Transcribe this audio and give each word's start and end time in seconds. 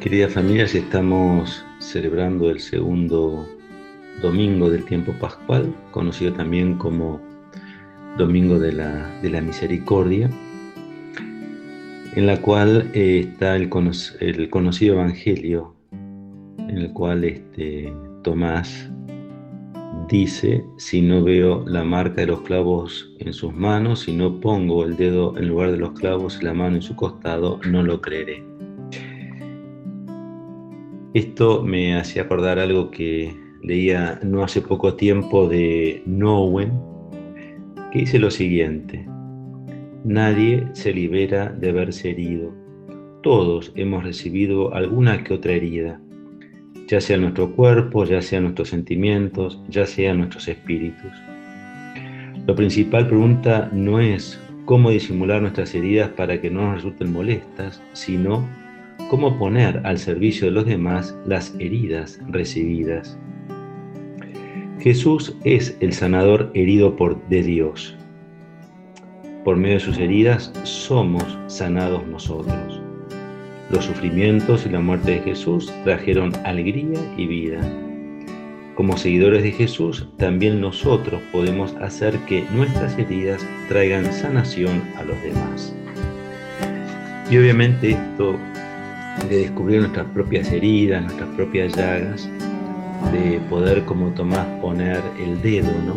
Queridas 0.00 0.32
familias, 0.32 0.74
estamos 0.74 1.62
celebrando 1.78 2.50
el 2.50 2.58
segundo 2.58 3.46
domingo 4.22 4.70
del 4.70 4.82
tiempo 4.86 5.12
pascual, 5.20 5.74
conocido 5.90 6.32
también 6.32 6.78
como 6.78 7.20
Domingo 8.16 8.58
de 8.58 8.72
la, 8.72 9.42
Misericordia, 9.42 10.30
en 12.16 12.26
la 12.26 12.40
cual 12.40 12.90
eh, 12.94 13.26
está 13.28 13.56
el, 13.56 13.68
conocido 13.68 14.94
Evangelio, 14.94 15.76
en 15.92 16.78
el 16.78 16.92
cual 16.94 17.24
este, 17.24 17.92
Tomás 18.22 18.90
dice, 20.08 20.64
si 20.78 21.02
no 21.02 21.22
veo 21.22 21.62
la 21.66 21.84
marca 21.84 22.22
de 22.22 22.28
los 22.28 22.40
clavos 22.40 23.12
en 23.18 23.34
sus 23.34 23.52
manos, 23.52 24.00
si 24.00 24.14
no 24.14 24.40
pongo 24.40 24.82
el 24.82 24.96
dedo 24.96 25.36
en 25.36 25.48
lugar 25.48 25.72
de 25.72 25.76
los 25.76 25.92
clavos 25.92 26.38
y 26.40 26.46
la 26.46 26.54
mano 26.54 26.76
en 26.76 26.82
su 26.82 26.96
costado, 26.96 27.60
no 27.68 27.82
lo 27.82 28.00
creeré. 28.00 28.49
Esto 31.12 31.64
me 31.64 31.96
hacía 31.96 32.22
acordar 32.22 32.60
algo 32.60 32.92
que 32.92 33.34
leía 33.62 34.20
no 34.22 34.44
hace 34.44 34.62
poco 34.62 34.94
tiempo 34.94 35.48
de 35.48 36.04
Nowen, 36.06 36.72
que 37.92 38.00
dice 38.00 38.20
lo 38.20 38.30
siguiente, 38.30 39.04
nadie 40.04 40.68
se 40.72 40.92
libera 40.94 41.48
de 41.48 41.70
haberse 41.70 42.10
herido, 42.10 42.54
todos 43.22 43.72
hemos 43.74 44.04
recibido 44.04 44.72
alguna 44.72 45.24
que 45.24 45.34
otra 45.34 45.52
herida, 45.52 46.00
ya 46.86 47.00
sea 47.00 47.16
nuestro 47.16 47.56
cuerpo, 47.56 48.04
ya 48.04 48.22
sea 48.22 48.40
nuestros 48.40 48.68
sentimientos, 48.68 49.60
ya 49.68 49.86
sea 49.86 50.14
nuestros 50.14 50.46
espíritus. 50.46 51.10
Lo 52.46 52.54
principal 52.54 53.08
pregunta 53.08 53.68
no 53.72 53.98
es 53.98 54.40
cómo 54.64 54.90
disimular 54.90 55.42
nuestras 55.42 55.74
heridas 55.74 56.10
para 56.10 56.40
que 56.40 56.50
no 56.50 56.62
nos 56.62 56.76
resulten 56.76 57.12
molestas, 57.12 57.82
sino 57.94 58.48
cómo 59.10 59.36
poner 59.36 59.82
al 59.84 59.98
servicio 59.98 60.46
de 60.46 60.52
los 60.52 60.66
demás 60.66 61.16
las 61.26 61.52
heridas 61.58 62.20
recibidas. 62.28 63.18
Jesús 64.78 65.36
es 65.42 65.76
el 65.80 65.92
sanador 65.92 66.52
herido 66.54 66.94
por, 66.94 67.20
de 67.28 67.42
Dios. 67.42 67.96
Por 69.44 69.56
medio 69.56 69.74
de 69.74 69.80
sus 69.80 69.98
heridas 69.98 70.52
somos 70.62 71.24
sanados 71.48 72.06
nosotros. 72.06 72.80
Los 73.70 73.86
sufrimientos 73.86 74.64
y 74.64 74.68
la 74.68 74.78
muerte 74.78 75.10
de 75.10 75.20
Jesús 75.22 75.72
trajeron 75.82 76.32
alegría 76.44 77.00
y 77.16 77.26
vida. 77.26 77.60
Como 78.76 78.96
seguidores 78.96 79.42
de 79.42 79.50
Jesús, 79.50 80.08
también 80.18 80.60
nosotros 80.60 81.20
podemos 81.32 81.74
hacer 81.80 82.16
que 82.26 82.44
nuestras 82.54 82.96
heridas 82.96 83.44
traigan 83.68 84.10
sanación 84.12 84.80
a 84.96 85.02
los 85.02 85.20
demás. 85.24 85.74
Y 87.28 87.38
obviamente 87.38 87.90
esto 87.90 88.38
de 89.28 89.38
descubrir 89.38 89.80
nuestras 89.80 90.06
propias 90.08 90.50
heridas, 90.50 91.02
nuestras 91.02 91.28
propias 91.30 91.76
llagas, 91.76 92.28
de 93.12 93.40
poder 93.48 93.84
como 93.84 94.08
Tomás 94.10 94.46
poner 94.60 95.00
el 95.18 95.40
dedo 95.42 95.72
¿no? 95.86 95.96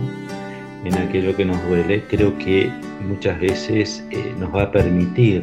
en 0.85 0.97
aquello 0.97 1.35
que 1.35 1.45
nos 1.45 1.61
duele, 1.67 2.03
creo 2.09 2.37
que 2.37 2.71
muchas 3.07 3.39
veces 3.39 4.03
eh, 4.11 4.33
nos 4.39 4.53
va 4.53 4.63
a 4.63 4.71
permitir 4.71 5.41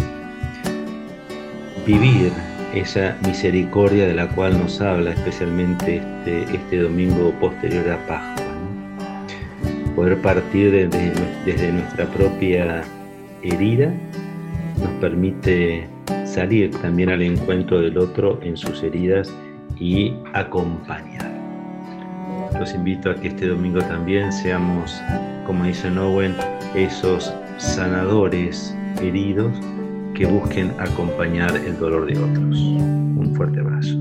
vivir 1.86 2.30
esa 2.74 3.16
misericordia 3.26 4.06
de 4.06 4.14
la 4.14 4.28
cual 4.28 4.58
nos 4.58 4.80
habla 4.80 5.12
especialmente 5.12 5.96
este, 5.96 6.56
este 6.56 6.78
domingo 6.78 7.32
posterior 7.40 7.88
a 7.90 8.06
Pascua. 8.06 8.46
Poder 9.96 10.20
partir 10.22 10.70
desde, 10.70 11.12
desde 11.44 11.72
nuestra 11.72 12.06
propia 12.06 12.82
herida 13.42 13.92
nos 14.78 14.90
permite 15.00 15.86
salir 16.30 16.70
también 16.70 17.10
al 17.10 17.22
encuentro 17.22 17.80
del 17.80 17.98
otro 17.98 18.38
en 18.42 18.56
sus 18.56 18.82
heridas 18.82 19.32
y 19.78 20.12
acompañar. 20.32 21.30
Los 22.58 22.74
invito 22.74 23.10
a 23.10 23.14
que 23.14 23.28
este 23.28 23.48
domingo 23.48 23.80
también 23.80 24.32
seamos, 24.32 25.00
como 25.46 25.64
dice 25.64 25.88
Owen, 25.98 26.34
esos 26.74 27.32
sanadores 27.58 28.76
heridos 29.00 29.52
que 30.14 30.26
busquen 30.26 30.72
acompañar 30.78 31.56
el 31.56 31.78
dolor 31.78 32.06
de 32.06 32.18
otros. 32.18 32.58
Un 32.60 33.32
fuerte 33.34 33.60
abrazo. 33.60 33.96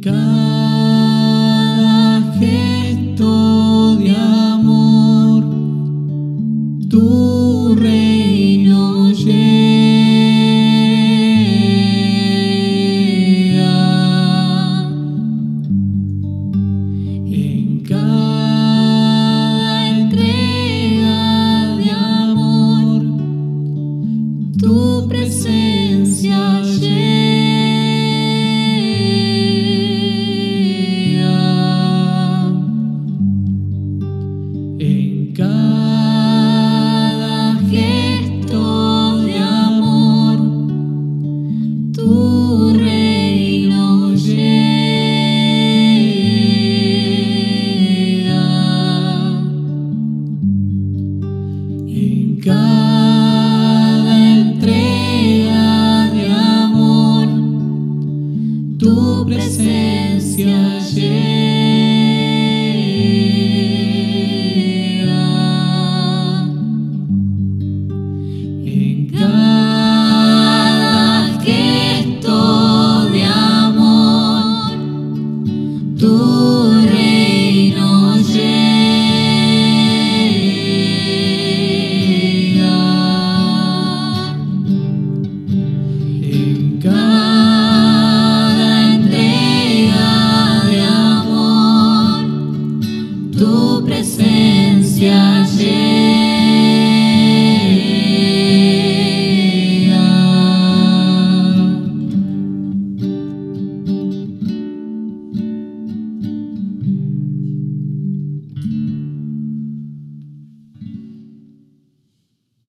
God. 0.00 0.39